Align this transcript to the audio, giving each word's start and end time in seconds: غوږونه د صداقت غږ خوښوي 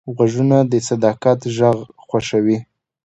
غوږونه 0.15 0.57
د 0.71 0.73
صداقت 0.87 1.39
غږ 1.57 1.77
خوښوي 2.05 2.57